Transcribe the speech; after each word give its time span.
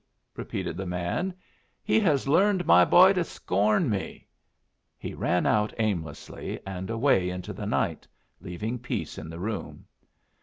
repeated 0.35 0.77
the 0.77 0.85
man. 0.87 1.31
"He 1.83 1.99
has 1.99 2.27
learned 2.27 2.65
my 2.65 2.83
boy 2.83 3.13
to 3.13 3.23
scorn 3.23 3.87
me." 3.87 4.27
He 4.97 5.13
ran 5.13 5.45
out 5.45 5.75
aimlessly, 5.77 6.59
and 6.65 6.89
away 6.89 7.29
into 7.29 7.53
the 7.53 7.67
night, 7.67 8.07
leaving 8.39 8.79
peace 8.79 9.19
in 9.19 9.29
the 9.29 9.39
room. 9.39 9.85